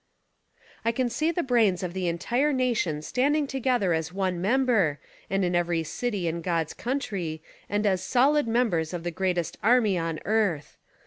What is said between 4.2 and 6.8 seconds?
member, and in every city in "God's"